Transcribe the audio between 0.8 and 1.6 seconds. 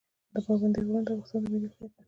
غرونه د افغانستان د